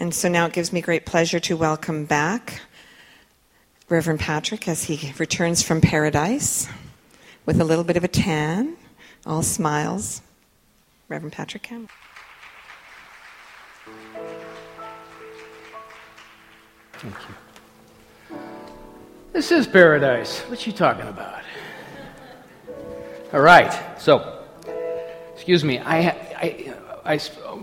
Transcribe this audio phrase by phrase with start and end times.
[0.00, 2.62] And so now it gives me great pleasure to welcome back
[3.90, 6.66] Reverend Patrick as he returns from paradise
[7.44, 8.78] with a little bit of a tan,
[9.26, 10.22] all smiles.
[11.10, 11.90] Reverend Patrick Campbell.
[16.94, 18.38] Thank you.
[19.34, 20.40] This is paradise.
[20.48, 21.42] What you talking about?
[23.34, 24.00] All right.
[24.00, 24.44] So,
[25.34, 25.78] excuse me.
[25.78, 26.74] I, I,
[27.04, 27.20] I,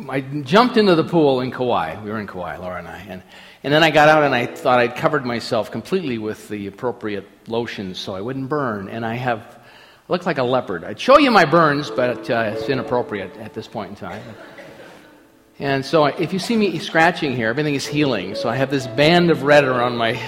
[0.09, 2.01] I jumped into the pool in Kauai.
[2.03, 2.99] We were in Kauai, Laura and I.
[3.09, 3.23] And,
[3.63, 7.27] and then I got out and I thought I'd covered myself completely with the appropriate
[7.47, 8.89] lotions so I wouldn't burn.
[8.89, 9.57] And I have
[10.09, 10.83] I look like a leopard.
[10.83, 14.23] I'd show you my burns, but uh, it's inappropriate at this point in time.
[15.59, 18.35] And so if you see me scratching here, everything is healing.
[18.35, 20.21] So I have this band of red around my,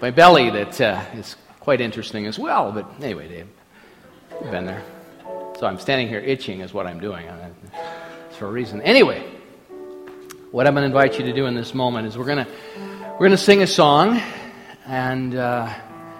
[0.00, 2.70] my belly that uh, is quite interesting as well.
[2.70, 3.48] But anyway, Dave,
[4.40, 4.82] you've been there.
[5.58, 7.26] So I'm standing here itching is what I'm doing.
[8.34, 8.82] It's for a reason.
[8.82, 9.24] Anyway,
[10.50, 12.50] what I'm going to invite you to do in this moment is we're going to
[13.12, 14.20] we're going to sing a song,
[14.86, 15.72] and uh,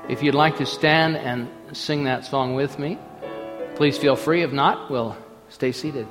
[0.09, 3.01] if you'd like to stand and sing that song with me,
[3.75, 4.43] please feel free.
[4.45, 5.17] If not, we'll
[5.49, 6.07] stay seated.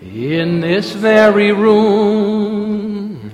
[0.00, 3.32] In this very room,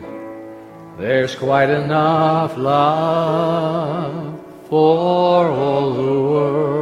[0.96, 4.40] there's quite enough love
[4.70, 6.81] for all the world.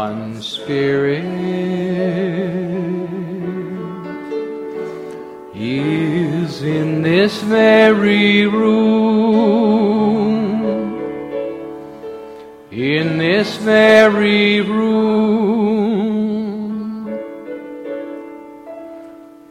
[0.00, 1.24] one Spirit,
[5.54, 8.80] is in this very room.
[12.70, 15.10] In this very room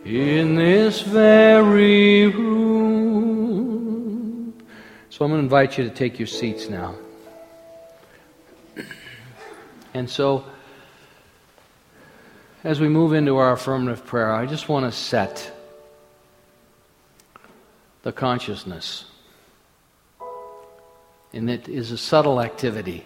[0.03, 2.95] in this very room.
[5.11, 6.95] So I'm going to invite you to take your seats now.
[9.93, 10.45] And so,
[12.63, 15.51] as we move into our affirmative prayer, I just want to set
[18.03, 19.05] the consciousness.
[21.33, 23.05] And it is a subtle activity,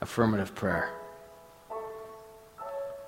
[0.00, 0.90] affirmative prayer.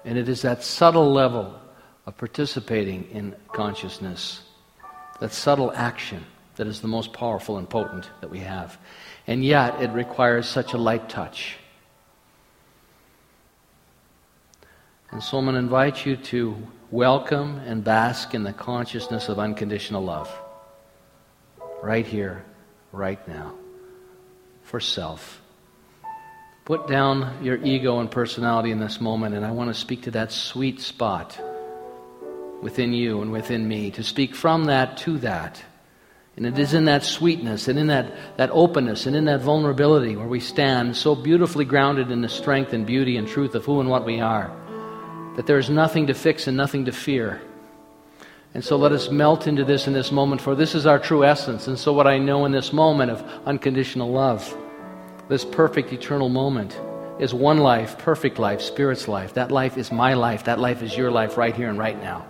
[0.04, 1.58] And it is that subtle level
[2.06, 4.42] of participating in consciousness.
[5.20, 6.24] That subtle action
[6.56, 8.76] that is the most powerful and potent that we have.
[9.26, 11.56] And yet, it requires such a light touch.
[15.12, 16.56] And so I'm going to invite you to
[16.90, 20.34] welcome and bask in the consciousness of unconditional love.
[21.82, 22.42] Right here,
[22.92, 23.52] right now.
[24.62, 25.42] For self.
[26.64, 30.12] Put down your ego and personality in this moment, and I want to speak to
[30.12, 31.38] that sweet spot
[32.62, 35.62] within you and within me, to speak from that to that.
[36.38, 40.16] And it is in that sweetness and in that, that openness and in that vulnerability
[40.16, 43.80] where we stand so beautifully grounded in the strength and beauty and truth of who
[43.80, 44.50] and what we are
[45.36, 47.40] that there is nothing to fix and nothing to fear.
[48.54, 51.24] And so let us melt into this in this moment, for this is our true
[51.24, 51.68] essence.
[51.68, 54.54] And so, what I know in this moment of unconditional love,
[55.28, 56.78] this perfect eternal moment,
[57.18, 59.34] is one life, perfect life, Spirit's life.
[59.34, 60.44] That life is my life.
[60.44, 62.26] That life is your life right here and right now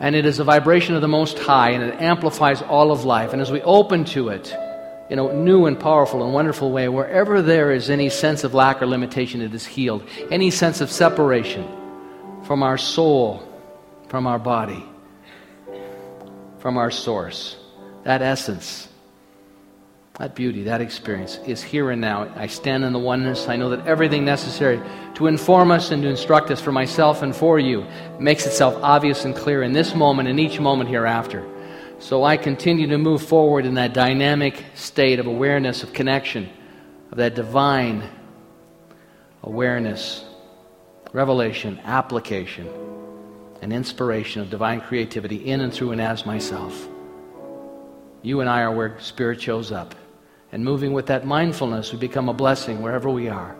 [0.00, 3.32] and it is a vibration of the Most High, and it amplifies all of life.
[3.32, 4.54] And as we open to it
[5.10, 8.80] in a new and powerful and wonderful way, wherever there is any sense of lack
[8.80, 10.04] or limitation, it is healed.
[10.30, 11.66] Any sense of separation
[12.48, 13.46] from our soul,
[14.08, 14.82] from our body,
[16.58, 17.56] from our source,
[18.04, 18.88] that essence
[20.18, 22.32] that beauty, that experience is here and now.
[22.34, 23.48] I stand in the oneness.
[23.48, 24.80] I know that everything necessary
[25.14, 27.86] to inform us and to instruct us for myself and for you
[28.18, 31.46] makes itself obvious and clear in this moment and each moment hereafter.
[32.00, 36.50] So I continue to move forward in that dynamic state of awareness, of connection,
[37.12, 38.02] of that divine
[39.44, 40.24] awareness,
[41.12, 42.68] revelation, application,
[43.62, 46.88] and inspiration of divine creativity in and through and as myself.
[48.22, 49.94] You and I are where Spirit shows up.
[50.50, 53.56] And moving with that mindfulness, we become a blessing wherever we are.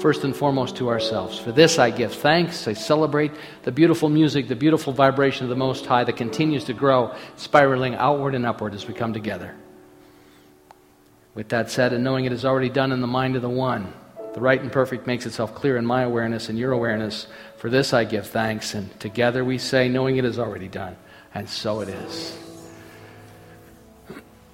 [0.00, 1.38] First and foremost to ourselves.
[1.38, 2.66] For this I give thanks.
[2.66, 3.30] I celebrate
[3.62, 7.94] the beautiful music, the beautiful vibration of the Most High that continues to grow, spiraling
[7.94, 9.54] outward and upward as we come together.
[11.34, 13.92] With that said, and knowing it is already done in the mind of the One,
[14.34, 17.26] The right and perfect makes itself clear in my awareness and your awareness.
[17.58, 20.96] For this I give thanks, and together we say, knowing it is already done.
[21.34, 22.38] And so it is.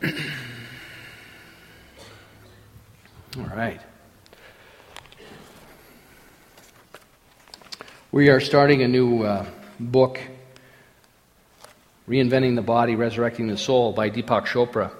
[3.37, 3.81] All right.
[8.11, 9.47] We are starting a new uh,
[9.79, 10.19] book,
[12.09, 14.91] Reinventing the Body, Resurrecting the Soul by Deepak Chopra.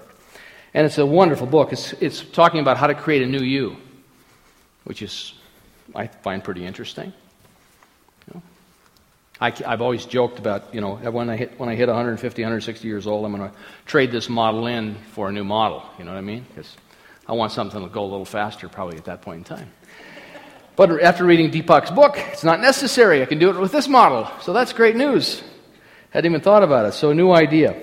[0.75, 1.73] And it's a wonderful book.
[1.73, 3.77] It's, it's talking about how to create a new you,
[4.89, 5.35] which is,
[5.95, 7.13] I find pretty interesting.
[8.27, 8.43] You know?
[9.39, 12.89] I, have always joked about, you know, when I hit, when I hit 150, 160
[12.89, 13.55] years old, I'm going to
[13.85, 15.85] trade this model in for a new model.
[15.99, 16.47] You know what I mean?
[16.49, 16.75] Because
[17.27, 19.71] I want something to go a little faster probably at that point in time.
[20.75, 23.21] But after reading Deepak's book, it's not necessary.
[23.21, 24.27] I can do it with this model.
[24.41, 25.43] So that's great news.
[26.11, 26.93] Hadn't even thought about it.
[26.93, 27.77] So a new idea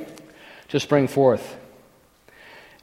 [0.70, 1.56] to spring forth.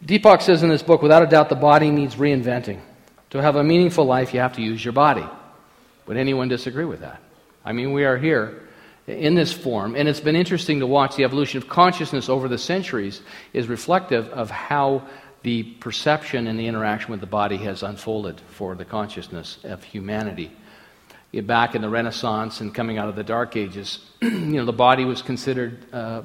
[0.04, 2.82] Deepak says in this book, without a doubt, the body needs reinventing.
[3.32, 5.24] To have a meaningful life, you have to use your body.
[6.06, 7.18] Would anyone disagree with that?
[7.64, 8.68] I mean, we are here
[9.06, 12.58] in this form, and it's been interesting to watch the evolution of consciousness over the
[12.58, 13.22] centuries
[13.54, 15.06] is reflective of how
[15.44, 20.52] the perception and the interaction with the body has unfolded for the consciousness of humanity.
[21.32, 25.06] Back in the Renaissance and coming out of the Dark Ages, you know, the body
[25.06, 26.20] was considered uh,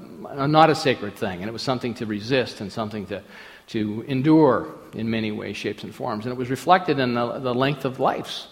[0.46, 3.24] not a sacred thing, and it was something to resist and something to,
[3.68, 6.26] to endure in many ways, shapes, and forms.
[6.26, 8.48] And it was reflected in the, the length of lives.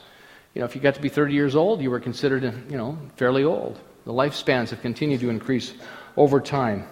[0.54, 2.98] You know, if you got to be 30 years old, you were considered, you know,
[3.18, 3.80] fairly old.
[4.06, 5.74] The lifespans have continued to increase
[6.16, 6.88] over time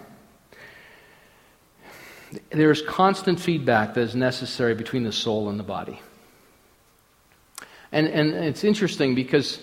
[2.50, 6.00] there is constant feedback that is necessary between the soul and the body.
[7.92, 9.60] And, and it's interesting because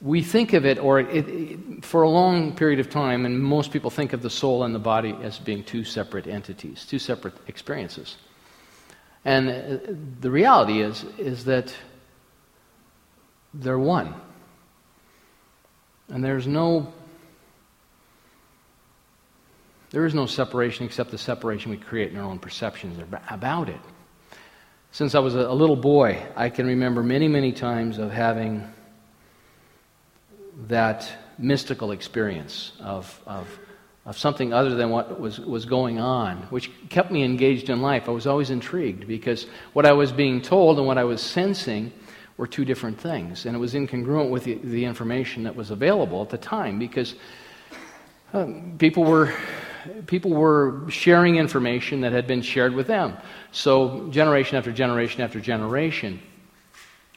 [0.00, 3.72] we think of it, or it, it, for a long period of time, and most
[3.72, 7.34] people think of the soul and the body as being two separate entities, two separate
[7.46, 8.16] experiences.
[9.24, 11.74] And the reality is, is that
[13.54, 14.14] they're one.
[16.08, 16.92] And there's no
[19.94, 23.78] there is no separation except the separation we create in our own perceptions about it.
[24.90, 28.68] Since I was a little boy, I can remember many, many times of having
[30.66, 33.46] that mystical experience of, of,
[34.06, 38.08] of something other than what was, was going on, which kept me engaged in life.
[38.08, 41.90] I was always intrigued because what I was being told and what I was sensing
[42.36, 43.46] were two different things.
[43.46, 47.14] And it was incongruent with the, the information that was available at the time because
[48.32, 49.32] um, people were
[50.06, 53.16] people were sharing information that had been shared with them.
[53.52, 56.20] So, generation after generation after generation.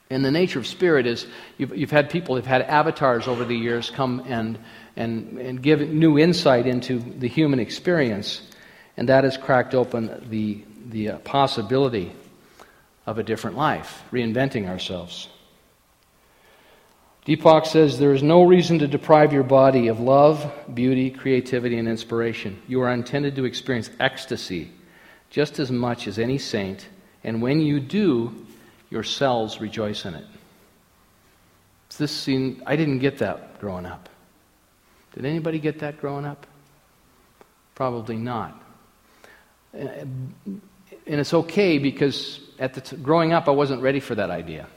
[0.10, 1.28] And the nature of spirit is
[1.58, 4.58] you've, you've had people, have had avatars over the years come and,
[4.96, 8.42] and, and give new insight into the human experience,
[8.96, 12.14] and that has cracked open the, the uh, possibility
[13.06, 15.28] of a different life, reinventing ourselves.
[17.26, 21.88] Deepak says there is no reason to deprive your body of love, beauty, creativity, and
[21.88, 22.62] inspiration.
[22.70, 24.72] You are intended to experience ecstasy
[25.30, 26.88] just as much as any saint,
[27.26, 28.47] and when you do,
[28.90, 30.26] your cells rejoice in it.
[31.98, 34.08] This scene, I didn't get that growing up.
[35.14, 36.46] Did anybody get that growing up?
[37.74, 38.62] Probably not.
[39.74, 40.06] Uh,
[40.46, 40.62] and
[41.06, 44.68] it's okay because at the t- growing up, I wasn't ready for that idea.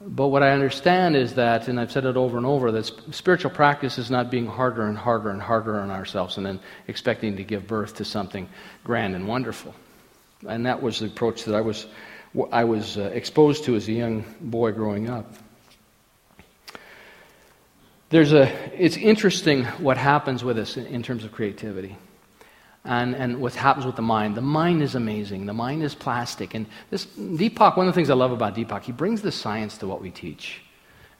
[0.00, 3.50] But what I understand is that, and I've said it over and over, that spiritual
[3.50, 7.44] practice is not being harder and harder and harder on ourselves and then expecting to
[7.44, 8.48] give birth to something
[8.84, 9.74] grand and wonderful.
[10.46, 11.86] And that was the approach that I was,
[12.52, 15.32] I was uh, exposed to as a young boy growing up.
[18.08, 18.46] There's a,
[18.80, 21.96] it's interesting what happens with us in, in terms of creativity
[22.84, 24.36] and, and what happens with the mind.
[24.36, 25.46] The mind is amazing.
[25.46, 26.54] The mind is plastic.
[26.54, 29.78] And this Deepak, one of the things I love about Deepak, he brings the science
[29.78, 30.62] to what we teach.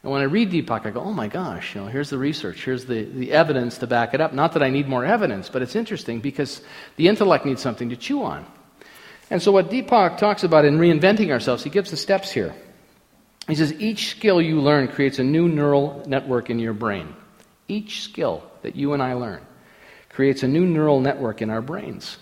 [0.03, 2.63] And when I read Deepak, I go, oh my gosh, you know, here's the research,
[2.63, 4.31] here's the, the evidence to back it up.
[4.31, 6.61] Not that I need more evidence, but it's interesting because
[6.95, 8.45] the intellect needs something to chew on.
[9.29, 12.55] And so what Deepak talks about in reinventing ourselves, he gives the steps here.
[13.47, 17.15] He says, each skill you learn creates a new neural network in your brain.
[17.67, 19.41] Each skill that you and I learn
[20.09, 22.17] creates a new neural network in our brains.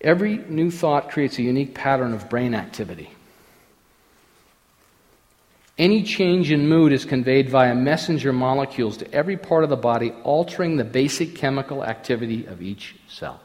[0.00, 3.10] Every new thought creates a unique pattern of brain activity.
[5.78, 10.12] Any change in mood is conveyed via messenger molecules to every part of the body,
[10.22, 13.40] altering the basic chemical activity of each cell.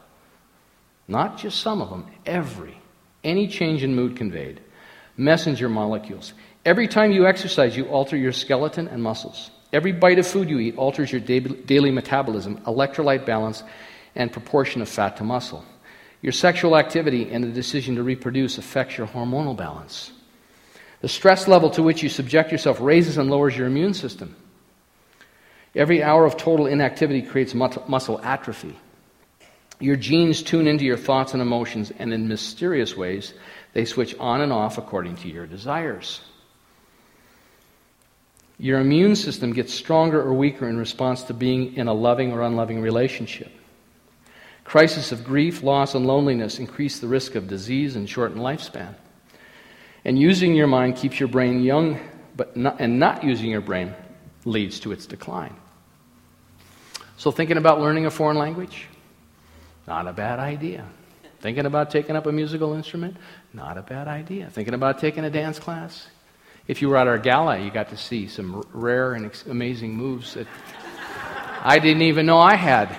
[1.08, 2.78] Not just some of them, every.
[3.24, 4.60] Any change in mood conveyed.
[5.16, 6.34] Messenger molecules.
[6.64, 9.50] Every time you exercise, you alter your skeleton and muscles.
[9.72, 13.62] Every bite of food you eat alters your daily metabolism, electrolyte balance,
[14.14, 15.64] and proportion of fat to muscle.
[16.20, 20.12] Your sexual activity and the decision to reproduce affects your hormonal balance.
[21.00, 24.34] The stress level to which you subject yourself raises and lowers your immune system.
[25.74, 28.76] Every hour of total inactivity creates muscle atrophy.
[29.80, 33.32] Your genes tune into your thoughts and emotions, and in mysterious ways,
[33.74, 36.20] they switch on and off according to your desires.
[38.58, 42.42] Your immune system gets stronger or weaker in response to being in a loving or
[42.42, 43.52] unloving relationship.
[44.64, 48.94] Crisis of grief, loss, and loneliness increase the risk of disease and shorten lifespan.
[50.04, 52.00] And using your mind keeps your brain young,
[52.36, 53.94] but not, and not using your brain
[54.44, 55.56] leads to its decline.
[57.16, 58.88] So, thinking about learning a foreign language?
[59.88, 60.84] Not a bad idea.
[61.40, 63.16] Thinking about taking up a musical instrument?
[63.54, 64.50] Not a bad idea.
[64.50, 66.08] Thinking about taking a dance class?
[66.66, 70.34] If you were at our gala, you got to see some rare and amazing moves
[70.34, 70.46] that
[71.62, 72.94] I didn't even know I had.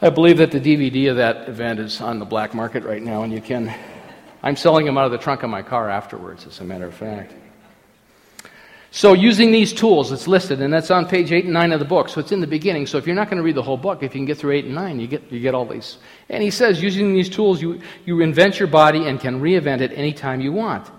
[0.00, 3.24] I believe that the DVD of that event is on the black market right now,
[3.24, 3.74] and you can.
[4.44, 6.94] I'm selling them out of the trunk of my car afterwards, as a matter of
[6.94, 7.34] fact.
[8.94, 11.86] So, using these tools, it's listed, and that's on page 8 and 9 of the
[11.86, 12.10] book.
[12.10, 12.86] So, it's in the beginning.
[12.86, 14.52] So, if you're not going to read the whole book, if you can get through
[14.52, 15.96] 8 and 9, you get, you get all these.
[16.28, 19.92] And he says, using these tools, you, you invent your body and can reinvent it
[19.92, 20.90] anytime you want.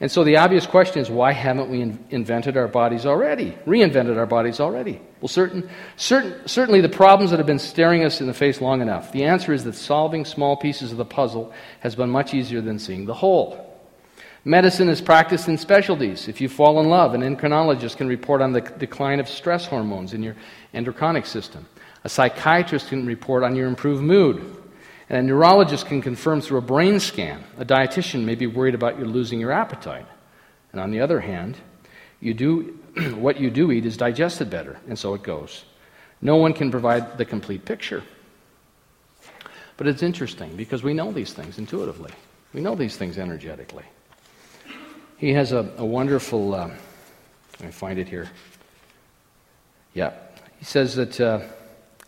[0.00, 3.56] And so, the obvious question is why haven't we in, invented our bodies already?
[3.64, 5.00] Reinvented our bodies already?
[5.20, 8.82] Well, certain, certain, certainly the problems that have been staring us in the face long
[8.82, 9.12] enough.
[9.12, 12.80] The answer is that solving small pieces of the puzzle has been much easier than
[12.80, 13.65] seeing the whole.
[14.46, 16.28] Medicine is practiced in specialties.
[16.28, 20.12] If you fall in love, an endocrinologist can report on the decline of stress hormones
[20.14, 20.36] in your
[20.72, 21.66] endocrinic system.
[22.04, 24.36] A psychiatrist can report on your improved mood.
[25.08, 27.42] And a neurologist can confirm through a brain scan.
[27.58, 30.06] A dietitian may be worried about you losing your appetite.
[30.70, 31.56] And on the other hand,
[32.20, 32.78] you do,
[33.16, 35.64] what you do eat is digested better, and so it goes.
[36.22, 38.04] No one can provide the complete picture.
[39.76, 42.12] But it's interesting because we know these things intuitively,
[42.54, 43.86] we know these things energetically.
[45.18, 46.68] He has a, a wonderful, uh,
[47.62, 48.28] me find it here.
[49.94, 50.12] Yeah.
[50.58, 51.40] He says that uh,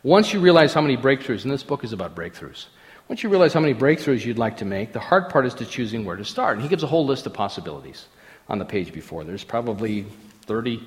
[0.03, 2.67] once you realize how many breakthroughs, and this book is about breakthroughs,
[3.09, 5.65] once you realize how many breakthroughs you'd like to make, the hard part is to
[5.65, 6.57] choosing where to start.
[6.57, 8.07] And he gives a whole list of possibilities
[8.47, 9.25] on the page before.
[9.25, 10.05] There's probably
[10.43, 10.83] 30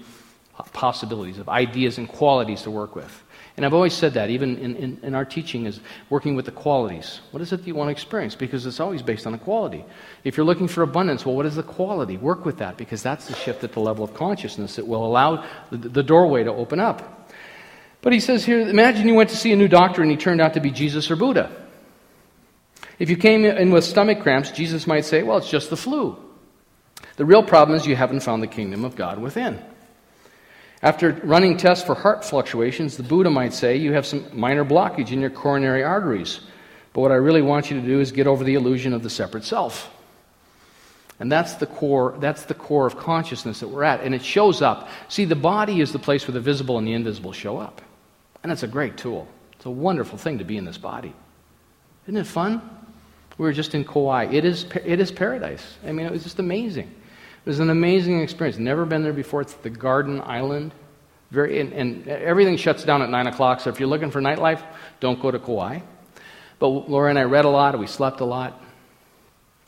[0.73, 3.23] possibilities of ideas and qualities to work with.
[3.61, 6.51] And I've always said that, even in, in, in, our teaching, is working with the
[6.51, 7.21] qualities.
[7.29, 8.33] What is it that you want to experience?
[8.33, 9.85] Because it's always based on a quality.
[10.23, 12.17] If you're looking for abundance, well, what is the quality?
[12.17, 15.45] Work with that, because that's the shift at the level of consciousness that will allow
[15.69, 17.29] the, the doorway to open up.
[18.01, 20.41] But he says here imagine you went to see a new doctor and he turned
[20.41, 21.55] out to be Jesus or Buddha.
[22.97, 26.17] If you came in with stomach cramps, Jesus might say, well, it's just the flu.
[27.17, 29.61] The real problem is you haven't found the kingdom of God within.
[30.83, 35.11] After running tests for heart fluctuations, the Buddha might say you have some minor blockage
[35.11, 36.39] in your coronary arteries.
[36.93, 39.09] But what I really want you to do is get over the illusion of the
[39.09, 39.89] separate self.
[41.19, 44.01] And that's the core, that's the core of consciousness that we're at.
[44.01, 44.89] And it shows up.
[45.07, 47.81] See, the body is the place where the visible and the invisible show up.
[48.41, 49.27] And it's a great tool.
[49.53, 51.13] It's a wonderful thing to be in this body.
[52.07, 52.59] Isn't it fun?
[53.37, 54.29] We were just in Kauai.
[54.31, 55.77] It is, it is paradise.
[55.85, 56.91] I mean, it was just amazing.
[57.45, 58.59] It was an amazing experience.
[58.59, 59.41] Never been there before.
[59.41, 60.73] It's the Garden Island.
[61.31, 64.61] Very, and, and everything shuts down at 9 o'clock, so if you're looking for nightlife,
[64.99, 65.79] don't go to Kauai.
[66.59, 68.61] But Laura and I read a lot, we slept a lot.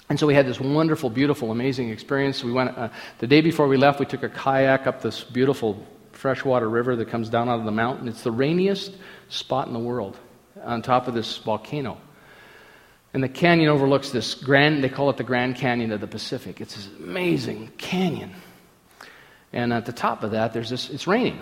[0.10, 2.44] And so we had this wonderful, beautiful, amazing experience.
[2.44, 2.90] We went, uh,
[3.20, 7.08] the day before we left, we took a kayak up this beautiful freshwater river that
[7.08, 8.10] comes down out of the mountain.
[8.10, 8.96] It's the rainiest
[9.30, 10.18] spot in the world
[10.62, 11.98] on top of this volcano.
[13.14, 16.60] And the canyon overlooks this grand, they call it the Grand Canyon of the Pacific.
[16.60, 18.34] It's this amazing canyon.
[19.52, 21.40] And at the top of that, there's this, it's raining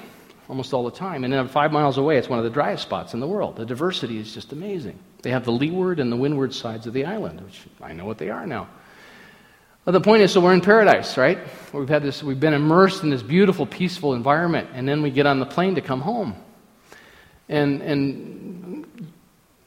[0.49, 1.23] almost all the time.
[1.23, 3.55] And then five miles away, it's one of the driest spots in the world.
[3.55, 4.99] The diversity is just amazing.
[5.21, 8.17] They have the leeward and the windward sides of the island, which I know what
[8.17, 8.67] they are now.
[9.85, 11.39] But the point is, so we're in paradise, right?
[11.73, 15.25] We've had this, we've been immersed in this beautiful, peaceful environment, and then we get
[15.25, 16.35] on the plane to come home.
[17.47, 19.11] And, and,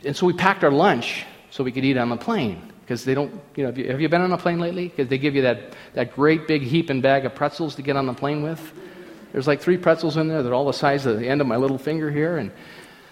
[0.05, 2.61] and so we packed our lunch so we could eat on the plane.
[2.81, 4.89] Because they don't, you know, have you, have you been on a plane lately?
[4.89, 7.97] Because they give you that, that great big heap and bag of pretzels to get
[7.97, 8.61] on the plane with.
[9.31, 10.43] There's like three pretzels in there.
[10.43, 12.39] They're all the size of the end of my little finger here.
[12.39, 12.51] And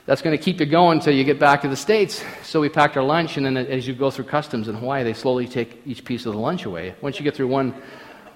[0.06, 2.24] that's going to keep you going until you get back to the States.
[2.42, 5.12] So we packed our lunch, and then as you go through customs in Hawaii, they
[5.12, 6.96] slowly take each piece of the lunch away.
[7.00, 7.80] Once you get through one,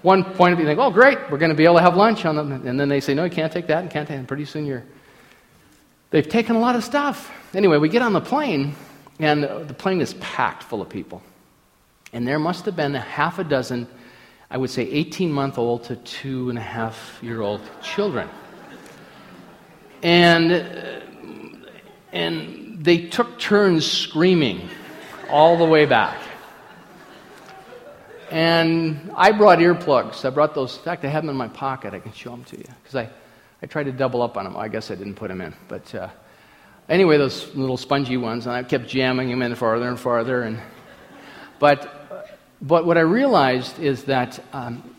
[0.03, 1.97] one point of view, you think, oh, great, we're going to be able to have
[1.97, 2.53] lunch on them.
[2.53, 4.21] And then they say, no, you can't take that and can't take that.
[4.21, 4.85] And pretty soon you're.
[6.11, 7.33] They've taken a lot of stuff.
[7.53, 8.77] Anyway, we get on the plane,
[9.19, 11.23] and the plane is packed full of people.
[12.13, 13.87] And there must have been a half a dozen,
[14.51, 18.29] I would say 18 month old to two and a half year old children.
[20.03, 21.01] And, uh,
[22.13, 24.69] and they took turns screaming
[25.31, 26.21] all the way back.
[28.31, 30.25] And I brought earplugs.
[30.25, 30.77] I brought those.
[30.77, 31.95] In fact, I have them in my pocket.
[31.95, 32.67] I can show them to you.
[32.83, 33.11] Because I,
[33.63, 34.57] I tried to double up on them.
[34.57, 35.55] I guess I didn't put them in.
[35.69, 36.09] But uh,
[36.89, 38.47] anyway, those little spongy ones.
[38.47, 40.43] And I kept jamming them in farther and farther.
[40.43, 40.61] And,
[41.59, 42.29] but,
[42.61, 44.95] but what I realized is that um,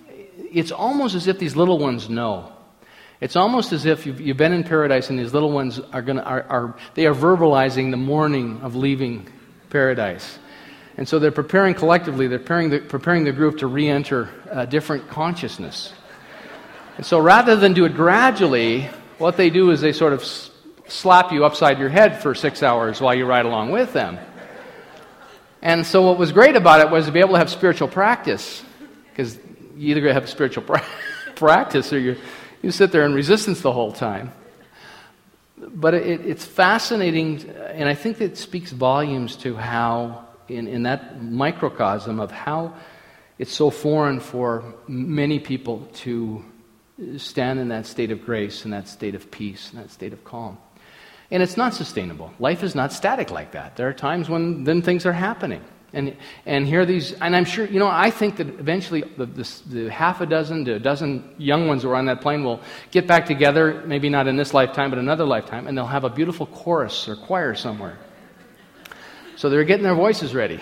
[0.51, 2.51] it's almost as if these little ones know.
[3.19, 6.21] It's almost as if you've, you've been in paradise and these little ones are, gonna,
[6.21, 9.27] are, are, they are verbalizing the mourning of leaving
[9.69, 10.37] paradise.
[10.97, 14.67] And so they're preparing collectively, they're preparing the, preparing the group to re enter a
[14.67, 15.93] different consciousness.
[16.97, 20.23] And so rather than do it gradually, what they do is they sort of
[20.87, 24.17] slap you upside your head for six hours while you ride along with them.
[25.61, 28.63] And so what was great about it was to be able to have spiritual practice,
[29.09, 29.37] because
[29.75, 30.85] you either have spiritual pra-
[31.35, 32.15] practice or you
[32.61, 34.31] you sit there in resistance the whole time.
[35.57, 41.21] But it, it's fascinating, and I think it speaks volumes to how in, in that
[41.21, 42.73] microcosm of how
[43.39, 46.43] it's so foreign for many people to
[47.17, 50.23] stand in that state of grace, in that state of peace, in that state of
[50.23, 50.57] calm.
[51.29, 52.31] And it's not sustainable.
[52.39, 53.75] Life is not static like that.
[53.75, 55.61] There are times when then things are happening.
[55.93, 56.15] And,
[56.45, 59.89] and here these, and I'm sure, you know, I think that eventually the, the, the,
[59.89, 63.07] half a dozen to a dozen young ones who are on that plane will get
[63.07, 66.45] back together, maybe not in this lifetime, but another lifetime, and they'll have a beautiful
[66.45, 67.97] chorus or choir somewhere.
[69.37, 70.61] So they're getting their voices ready.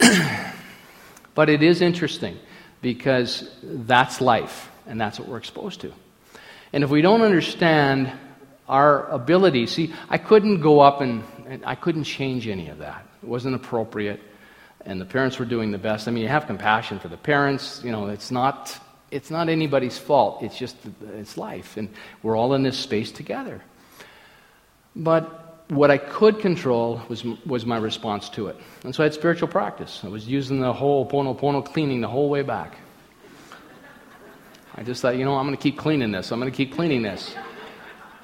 [1.34, 2.36] but it is interesting
[2.80, 5.92] because that's life, and that's what we're exposed to.
[6.72, 8.12] And if we don't understand
[8.72, 13.06] our ability, see, I couldn't go up and, and I couldn't change any of that.
[13.22, 14.20] It wasn't appropriate,
[14.86, 16.08] and the parents were doing the best.
[16.08, 17.82] I mean, you have compassion for the parents.
[17.84, 20.42] You know, it's not it's not anybody's fault.
[20.42, 20.76] It's just
[21.14, 21.90] it's life, and
[22.22, 23.60] we're all in this space together.
[24.96, 28.56] But what I could control was, was my response to it.
[28.84, 30.00] And so I had spiritual practice.
[30.02, 32.76] I was using the Ho'oponopono cleaning the whole way back.
[34.74, 36.30] I just thought, you know, I'm going to keep cleaning this.
[36.30, 37.34] I'm going to keep cleaning this.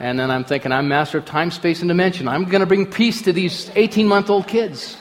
[0.01, 2.29] And then I'm thinking, I'm master of time, space, and dimension.
[2.29, 4.97] I'm going to bring peace to these 18 month old kids.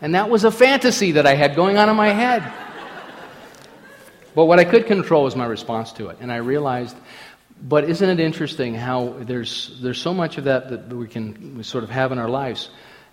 [0.00, 2.52] And that was a fantasy that I had going on in my head.
[4.34, 6.18] But what I could control was my response to it.
[6.20, 6.96] And I realized
[7.60, 11.62] but isn't it interesting how there's, there's so much of that that we can we
[11.62, 12.68] sort of have in our lives,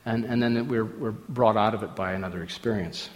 [0.06, 3.10] and, and then we're, we're brought out of it by another experience.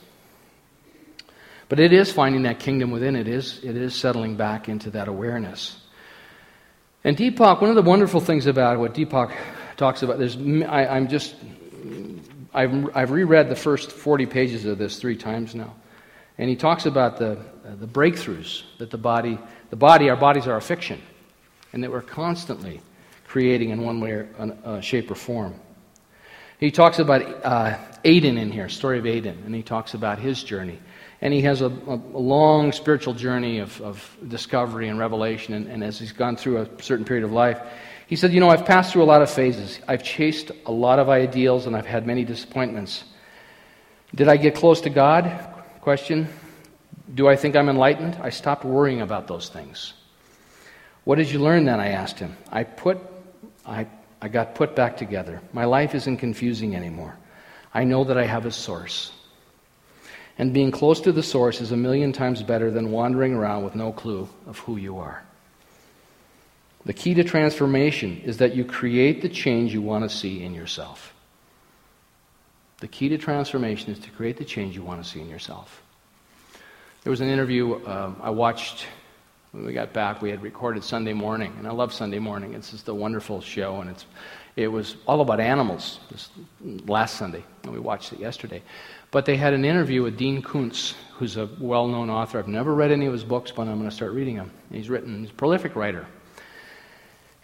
[1.69, 3.17] But it is finding that kingdom within.
[3.17, 5.75] It is, it is settling back into that awareness.
[7.07, 9.33] And Deepak, one of the wonderful things about what Deepak
[9.77, 11.35] talks about, there's, I, I'm just,
[12.53, 15.73] I've, I've reread the first 40 pages of this three times now.
[16.37, 19.39] And he talks about the, uh, the breakthroughs that the body,
[19.69, 21.01] the body, our bodies are a fiction
[21.71, 22.81] and that we're constantly
[23.25, 24.29] creating in one way or
[24.65, 25.55] uh, shape or form.
[26.59, 30.43] He talks about uh, Aiden in here, story of Aiden, and he talks about his
[30.43, 30.77] journey.
[31.21, 35.67] And he has a, a, a long spiritual journey of, of discovery and revelation, and,
[35.67, 37.59] and as he's gone through a certain period of life,
[38.07, 39.79] he said, You know, I've passed through a lot of phases.
[39.87, 43.03] I've chased a lot of ideals, and I've had many disappointments.
[44.15, 45.25] Did I get close to God?
[45.81, 46.27] Question.
[47.13, 48.17] Do I think I'm enlightened?
[48.21, 49.93] I stopped worrying about those things.
[51.03, 51.79] What did you learn then?
[51.79, 52.35] I asked him.
[52.51, 52.97] I put,
[53.65, 53.87] I,
[54.21, 55.41] I got put back together.
[55.53, 57.17] My life isn't confusing anymore.
[57.73, 59.11] I know that I have a source.
[60.37, 63.75] And being close to the source is a million times better than wandering around with
[63.75, 65.23] no clue of who you are.
[66.85, 70.53] The key to transformation is that you create the change you want to see in
[70.53, 71.13] yourself.
[72.79, 75.81] The key to transformation is to create the change you want to see in yourself.
[77.03, 78.85] There was an interview um, I watched
[79.51, 82.53] when we got back, we had recorded Sunday morning, and I love Sunday morning.
[82.53, 84.05] It's just a wonderful show, and it's,
[84.55, 86.29] it was all about animals this
[86.85, 88.61] last Sunday, and we watched it yesterday.
[89.11, 92.39] But they had an interview with Dean Koontz, who's a well known author.
[92.39, 94.51] I've never read any of his books, but I'm going to start reading them.
[94.71, 96.05] He's written, he's a prolific writer.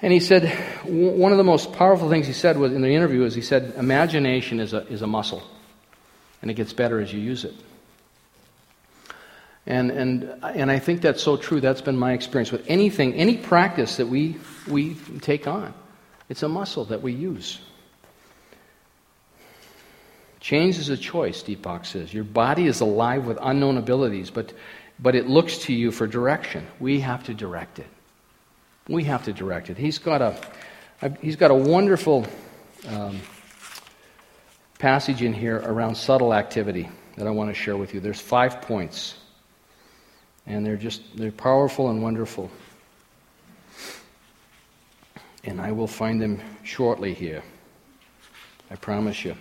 [0.02, 0.50] And he said,
[0.86, 3.74] one of the most powerful things he said was in the interview is he said,
[3.78, 5.42] imagination is a, is a muscle,
[6.42, 7.54] and it gets better as you use it.
[9.66, 11.62] And, and, and I think that's so true.
[11.62, 14.36] That's been my experience with anything, any practice that we,
[14.68, 15.74] we take on.
[16.28, 17.62] It's a muscle that we use.
[20.44, 22.14] Change is a choice, Deepak says.
[22.14, 24.52] Your body is alive with unknown abilities, but,
[25.00, 26.68] but it looks to you for direction.
[26.82, 27.88] We have to direct it.
[28.90, 29.78] We have to direct it.
[29.78, 32.28] He's got a, he's got a wonderful
[32.90, 33.22] um,
[34.80, 38.02] passage in here around subtle activity that I want to share with you.
[38.02, 39.16] There's five points.
[40.46, 42.52] And they're just, they're powerful and wonderful.
[45.46, 47.44] And I will find them shortly here.
[48.70, 49.38] I promise you.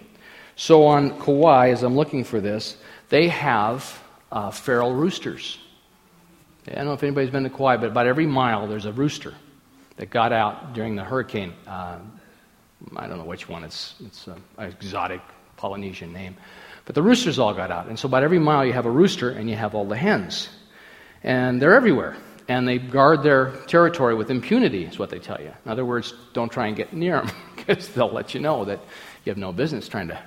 [0.57, 2.77] So on Kauai, as I'm looking for this,
[3.09, 5.59] they have uh, feral roosters.
[6.69, 9.35] I don't know if anybody's been to Kauai, but about every mile there's a rooster
[9.97, 11.53] that got out during the hurricane.
[11.67, 11.99] Uh,
[12.97, 13.65] I don't know which one.
[13.65, 15.21] It's it's an exotic
[15.57, 16.37] Polynesian name,
[16.85, 19.31] but the roosters all got out, and so about every mile you have a rooster
[19.31, 20.49] and you have all the hens,
[21.23, 22.17] and they're everywhere,
[22.49, 24.85] and they guard their territory with impunity.
[24.85, 25.53] Is what they tell you.
[25.65, 28.81] In other words, don't try and get near them because they'll let you know that
[29.25, 30.19] you have no business trying to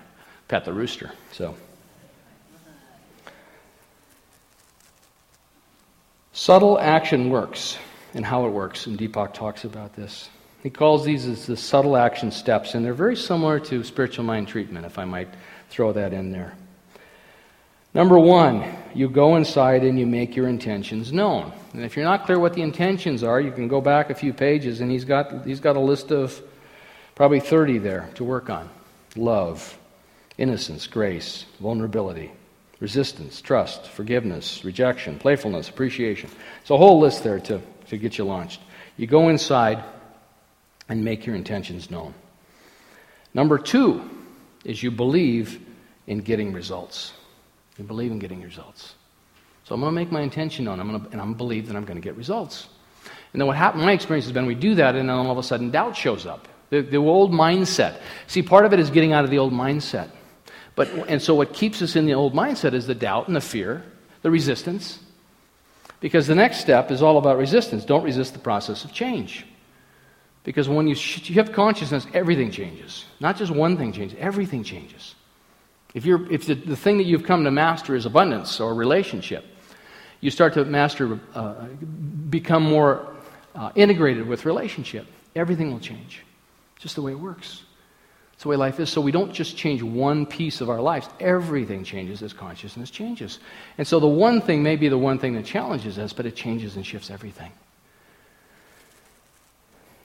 [0.47, 1.11] pet the rooster.
[1.31, 1.55] So.
[6.33, 7.77] Subtle action works
[8.13, 10.29] and how it works, and Deepak talks about this.
[10.63, 14.47] He calls these as the subtle action steps, and they're very similar to spiritual mind
[14.47, 15.29] treatment, if I might
[15.69, 16.55] throw that in there.
[17.93, 21.53] Number one, you go inside and you make your intentions known.
[21.73, 24.33] And if you're not clear what the intentions are, you can go back a few
[24.33, 26.41] pages, and he's got, he's got a list of
[27.15, 28.69] probably 30 there to work on
[29.15, 29.77] love,
[30.37, 32.31] innocence, grace, vulnerability,
[32.79, 36.29] resistance, trust, forgiveness, rejection, playfulness, appreciation.
[36.61, 38.61] It's a whole list there to, to get you launched.
[38.97, 39.83] You go inside
[40.89, 42.13] and make your intentions known.
[43.33, 44.09] Number two
[44.63, 45.59] is you believe
[46.07, 47.13] in getting results.
[47.77, 48.95] You believe in getting results.
[49.63, 51.37] So I'm going to make my intention known, I'm going to, and I'm going to
[51.37, 52.67] believe that I'm going to get results.
[53.33, 55.37] And then what happened, my experience has been we do that, and then all of
[55.37, 56.47] a sudden doubt shows up.
[56.69, 57.99] The, the old mindset.
[58.27, 60.09] See, part of it is getting out of the old mindset.
[60.75, 63.41] But, and so what keeps us in the old mindset is the doubt and the
[63.41, 63.83] fear,
[64.21, 64.99] the resistance.
[66.01, 67.85] Because the next step is all about resistance.
[67.85, 69.45] Don't resist the process of change.
[70.43, 73.05] Because when you, you have consciousness, everything changes.
[73.19, 75.15] Not just one thing changes, everything changes.
[75.93, 79.45] If, you're, if the, the thing that you've come to master is abundance or relationship,
[80.19, 81.53] you start to master, uh,
[82.29, 83.15] become more
[83.55, 86.23] uh, integrated with relationship, everything will change.
[86.77, 87.63] Just the way it works.
[88.35, 88.89] It's the way life is.
[88.89, 91.07] So we don't just change one piece of our lives.
[91.21, 93.39] Everything changes as consciousness changes.
[93.77, 96.35] And so the one thing may be the one thing that challenges us, but it
[96.35, 97.51] changes and shifts everything.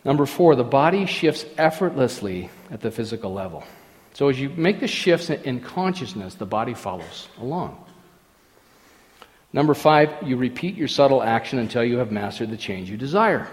[0.05, 3.64] Number four, the body shifts effortlessly at the physical level.
[4.14, 7.85] So as you make the shifts in consciousness, the body follows along.
[9.53, 13.49] Number five, you repeat your subtle action until you have mastered the change you desire.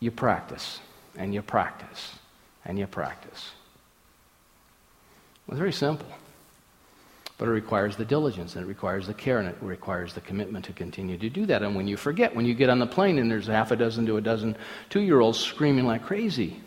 [0.00, 0.80] You practice
[1.16, 2.14] and you practice
[2.64, 3.52] and you practice.
[5.48, 6.06] It's very simple.
[7.38, 10.64] But it requires the diligence and it requires the care and it requires the commitment
[10.66, 11.62] to continue to do that.
[11.62, 14.06] And when you forget, when you get on the plane and there's half a dozen
[14.06, 14.56] to a dozen
[14.90, 16.60] two year olds screaming like crazy,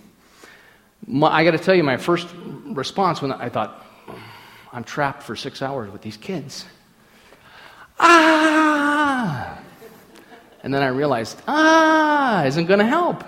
[1.07, 2.27] my, I got to tell you, my first
[2.65, 3.85] response when I thought,
[4.73, 6.65] I'm trapped for six hours with these kids.
[7.99, 9.59] Ah!
[10.63, 13.23] And then I realized, ah, isn't going to help.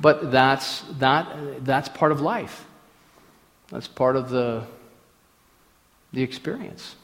[0.00, 2.66] But that's, that, that's part of life.
[3.68, 4.64] That's part of the,
[6.12, 6.94] the experience.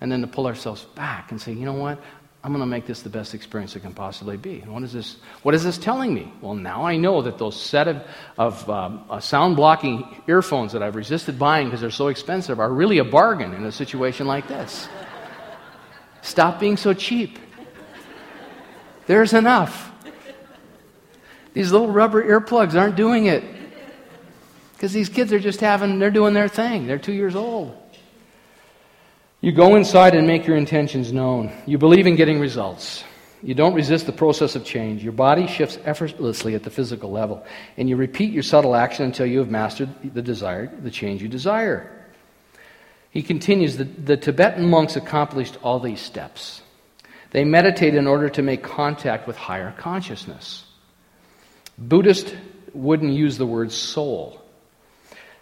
[0.00, 1.98] And then to pull ourselves back and say, you know what?
[2.46, 4.60] I'm going to make this the best experience it can possibly be.
[4.60, 5.16] And what is this?
[5.42, 6.32] What is this telling me?
[6.40, 8.06] Well, now I know that those set of,
[8.38, 12.72] of um, uh, sound blocking earphones that I've resisted buying because they're so expensive are
[12.72, 14.88] really a bargain in a situation like this.
[16.22, 17.40] Stop being so cheap.
[19.06, 19.90] There's enough.
[21.56, 23.42] These little rubber earplugs aren't doing it.
[24.74, 26.86] Because these kids are just having, they're doing their thing.
[26.86, 27.74] They're two years old.
[29.40, 31.50] You go inside and make your intentions known.
[31.64, 33.04] You believe in getting results.
[33.42, 35.02] You don't resist the process of change.
[35.02, 37.42] Your body shifts effortlessly at the physical level.
[37.78, 41.28] And you repeat your subtle action until you have mastered the desire, the change you
[41.28, 41.90] desire.
[43.08, 46.60] He continues, the, the Tibetan monks accomplished all these steps.
[47.30, 50.65] They meditate in order to make contact with higher consciousness.
[51.78, 52.32] Buddhists
[52.72, 54.40] wouldn't use the word soul.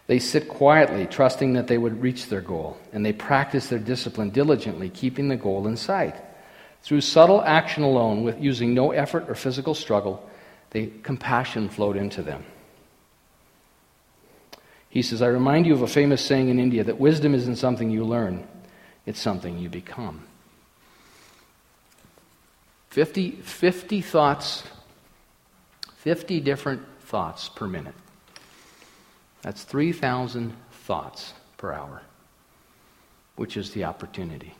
[0.07, 4.29] They sit quietly, trusting that they would reach their goal, and they practice their discipline
[4.29, 6.15] diligently, keeping the goal in sight.
[6.83, 10.29] Through subtle action alone, with using no effort or physical struggle,
[10.71, 12.43] the compassion flowed into them.
[14.89, 17.89] He says, I remind you of a famous saying in India that wisdom isn't something
[17.89, 18.47] you learn,
[19.05, 20.25] it's something you become.
[22.91, 24.63] 50, 50 thoughts
[26.05, 27.95] 50 different thoughts per minute.
[29.41, 32.03] That's 3,000 thoughts per hour,
[33.37, 34.53] which is the opportunity.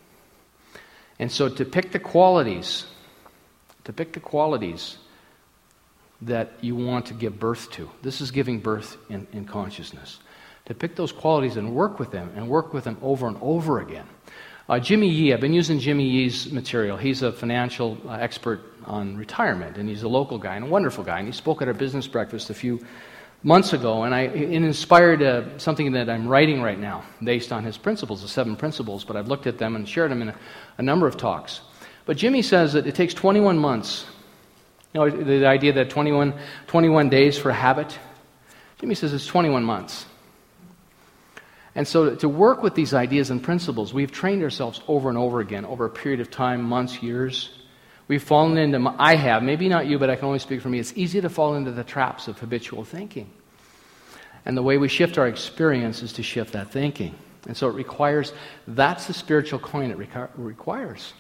[1.20, 2.88] And so to pick the qualities,
[3.84, 4.98] to pick the qualities
[6.24, 10.18] that you want to give birth to, this is giving birth in, in consciousness.
[10.66, 13.80] To pick those qualities and work with them, and work with them over and over
[13.80, 14.08] again.
[14.68, 16.98] Uh, Jimmy Yee, I've been using Jimmy Yee's material.
[16.98, 21.04] He's a financial uh, expert on retirement, and he's a local guy and a wonderful
[21.04, 21.20] guy.
[21.20, 22.84] And he spoke at our business breakfast a few
[23.44, 27.64] months ago, and I, it inspired uh, something that I'm writing right now based on
[27.64, 30.36] his principles, the seven principles, but I've looked at them and shared them in a,
[30.80, 31.62] a number of talks.
[32.08, 34.08] But Jimmy says that it takes 21 months.
[34.96, 36.34] You know, the idea that 21,
[36.66, 38.00] 21 days for a habit.
[38.80, 40.08] Jimmy says it's 21 months.
[41.76, 45.42] And so, to work with these ideas and principles, we've trained ourselves over and over
[45.42, 47.50] again over a period of time, months, years.
[48.08, 50.80] We've fallen into, I have, maybe not you, but I can only speak for me.
[50.80, 53.30] It's easy to fall into the traps of habitual thinking.
[54.46, 57.16] And the way we shift our experience is to shift that thinking.
[57.48, 58.32] And so it requires,
[58.68, 59.98] that's the spiritual coin it
[60.38, 61.14] requires.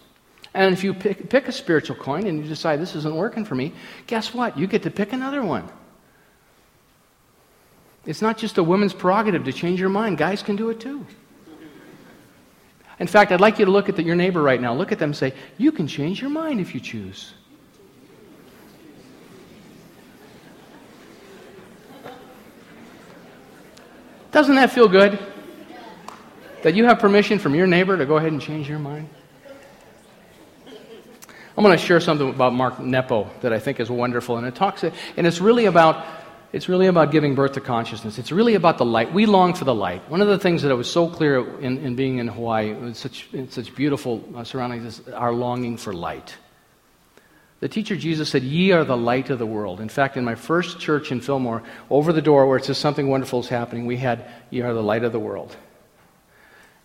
[0.54, 3.56] And if you pick, pick a spiritual coin and you decide this isn't working for
[3.56, 3.74] me,
[4.08, 4.58] guess what?
[4.58, 5.68] You get to pick another one.
[8.06, 11.06] It's not just a woman's prerogative to change your mind, guys can do it too.
[13.00, 14.74] In fact, I'd like you to look at the, your neighbor right now.
[14.74, 17.34] Look at them and say, You can change your mind if you choose.
[24.32, 25.20] Doesn't that feel good?
[26.63, 29.10] That you have permission from your neighbor to go ahead and change your mind?
[31.58, 34.56] I'm going to share something about Mark Nepo that I think is wonderful, and it
[34.56, 36.06] talks, and it's really about
[36.56, 38.18] it's really about giving birth to consciousness.
[38.18, 39.13] It's really about the light.
[39.13, 40.10] We long for the light.
[40.10, 43.28] One of the things that was so clear in, in being in Hawaii, with such,
[43.50, 46.34] such beautiful uh, surroundings, is our longing for light.
[47.60, 49.82] The teacher Jesus said, Ye are the light of the world.
[49.82, 53.10] In fact, in my first church in Fillmore, over the door where it says something
[53.10, 55.54] wonderful is happening, we had, Ye are the light of the world.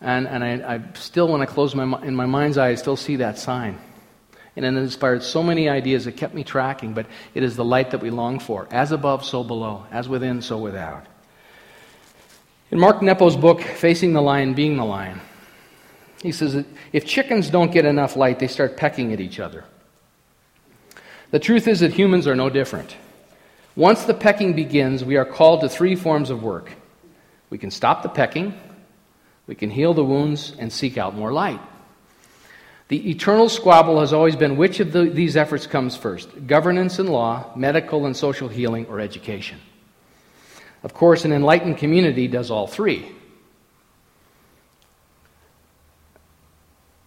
[0.01, 2.97] And, and I, I still, when I close my, in my mind's eye, I still
[2.97, 3.79] see that sign
[4.57, 7.93] and it inspired so many ideas that kept me tracking, but it is the light
[7.93, 8.69] that we long for.
[8.71, 9.87] As above, so below.
[9.91, 11.07] As within, so without.
[12.71, 15.21] In Mark Nepo's book, Facing the Lion, Being the Lion,
[16.23, 19.65] he says that if chickens don't get enough light, they start pecking at each other.
[21.31, 22.97] The truth is that humans are no different.
[23.77, 26.73] Once the pecking begins, we are called to three forms of work.
[27.51, 28.55] We can stop the pecking,
[29.47, 31.61] we can heal the wounds, and seek out more light.
[32.91, 37.09] The eternal squabble has always been which of the, these efforts comes first governance and
[37.09, 39.61] law, medical and social healing, or education.
[40.83, 43.07] Of course, an enlightened community does all three.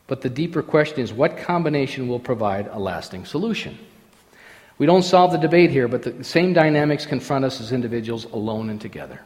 [0.07, 3.77] But the deeper question is what combination will provide a lasting solution?
[4.77, 8.69] We don't solve the debate here, but the same dynamics confront us as individuals alone
[8.69, 9.19] and together.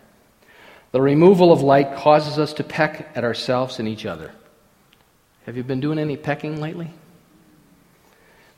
[0.92, 4.32] The removal of light causes us to peck at ourselves and each other.
[5.48, 6.92] Have you been doing any pecking lately?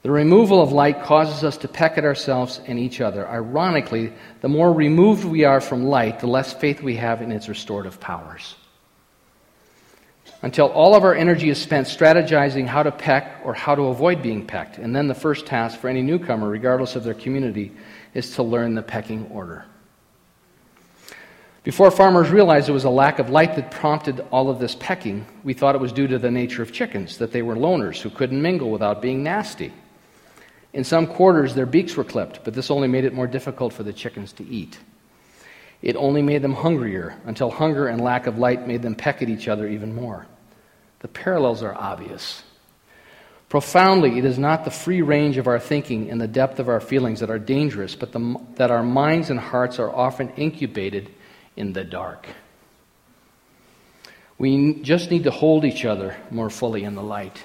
[0.01, 3.27] The removal of light causes us to peck at ourselves and each other.
[3.27, 7.47] Ironically, the more removed we are from light, the less faith we have in its
[7.47, 8.55] restorative powers.
[10.41, 14.23] Until all of our energy is spent strategizing how to peck or how to avoid
[14.23, 14.79] being pecked.
[14.79, 17.71] And then the first task for any newcomer, regardless of their community,
[18.15, 19.65] is to learn the pecking order.
[21.63, 25.25] Before farmers realized it was a lack of light that prompted all of this pecking,
[25.43, 28.09] we thought it was due to the nature of chickens, that they were loners who
[28.09, 29.73] couldn't mingle without being nasty.
[30.71, 33.83] In some quarters, their beaks were clipped, but this only made it more difficult for
[33.83, 34.79] the chickens to eat.
[35.81, 39.29] It only made them hungrier, until hunger and lack of light made them peck at
[39.29, 40.27] each other even more.
[40.99, 42.43] The parallels are obvious.
[43.49, 46.79] Profoundly, it is not the free range of our thinking and the depth of our
[46.79, 51.09] feelings that are dangerous, but the, that our minds and hearts are often incubated
[51.59, 52.25] in the dark.
[54.37, 57.43] We just need to hold each other more fully in the light.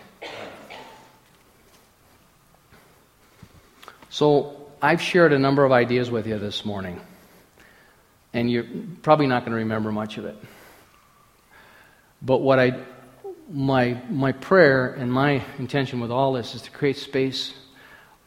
[4.08, 7.00] So, I've shared a number of ideas with you this morning,
[8.32, 8.66] and you're
[9.02, 10.36] probably not going to remember much of it.
[12.22, 12.78] But what I,
[13.50, 17.54] my, my prayer and my intention with all this is to create space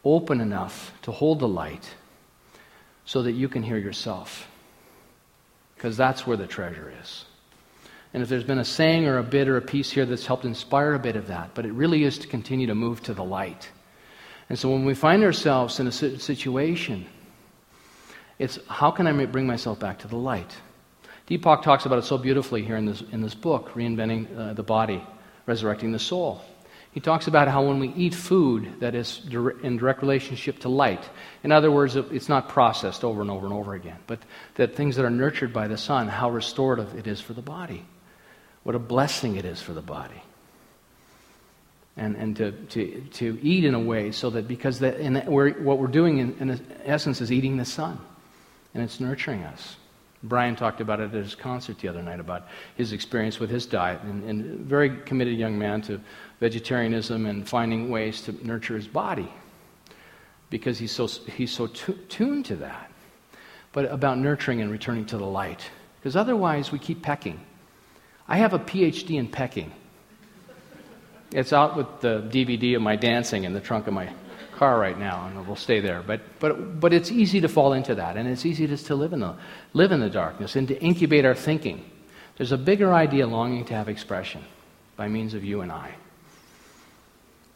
[0.04, 1.94] open enough to hold the light
[3.06, 4.46] so that you can hear yourself
[5.78, 7.24] because that's where the treasure is.
[8.12, 10.44] And if there's been a saying or a bit or a piece here that's helped
[10.44, 13.22] inspire a bit of that, but it really is to continue to move to the
[13.22, 13.70] light.
[14.48, 17.06] And so when we find ourselves in a situation,
[18.40, 20.56] it's how can I bring myself back to the light?
[21.28, 24.64] Deepak talks about it so beautifully here in this, in this book, Reinventing uh, the
[24.64, 25.04] Body,
[25.46, 26.42] Resurrecting the Soul.
[26.98, 29.20] He talks about how when we eat food that is
[29.62, 31.08] in direct relationship to light,
[31.44, 34.18] in other words, it's not processed over and over and over again, but
[34.56, 37.84] that things that are nurtured by the sun, how restorative it is for the body.
[38.64, 40.20] What a blessing it is for the body.
[41.96, 45.52] And, and to, to, to eat in a way so that because the, in, we're,
[45.52, 48.00] what we're doing in, in essence is eating the sun,
[48.74, 49.76] and it's nurturing us.
[50.22, 53.66] Brian talked about it at his concert the other night about his experience with his
[53.66, 56.00] diet, and, and very committed young man to
[56.40, 59.30] vegetarianism and finding ways to nurture his body.
[60.50, 62.90] because he's so, he's so tu- tuned to that.
[63.72, 65.70] But about nurturing and returning to the light.
[66.00, 67.40] Because otherwise, we keep pecking.
[68.26, 69.72] I have a PhD in pecking.
[71.32, 74.10] It's out with the DVD of my dancing in the trunk of my
[74.58, 76.02] car right now, and we'll stay there.
[76.02, 79.12] But, but, but it's easy to fall into that, and it's easy just to live
[79.12, 79.36] in, the,
[79.72, 81.88] live in the darkness and to incubate our thinking.
[82.36, 84.44] There's a bigger idea longing to have expression
[84.96, 85.94] by means of you and I.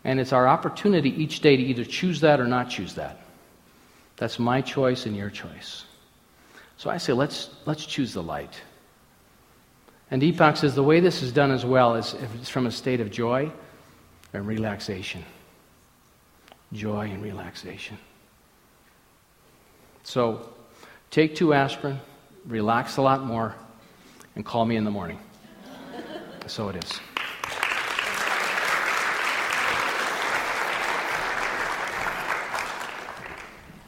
[0.05, 3.19] And it's our opportunity each day to either choose that or not choose that.
[4.17, 5.85] That's my choice and your choice.
[6.77, 8.61] So I say, let's, let's choose the light.
[10.11, 13.01] And Deepak says the way this is done as well is it's from a state
[13.01, 13.51] of joy
[14.33, 15.25] and relaxation.
[16.73, 17.99] Joy and relaxation.
[20.05, 20.49] So
[21.11, 22.01] take two aspirin,
[22.47, 23.55] relax a lot more,
[24.35, 25.19] and call me in the morning.
[26.47, 27.12] so it is.